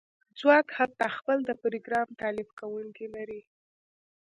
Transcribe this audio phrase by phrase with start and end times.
[0.39, 3.41] ځواک حتی خپل د پروګرام تالیف کونکی لري